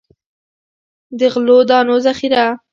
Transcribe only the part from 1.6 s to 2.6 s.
دانو ذخیره.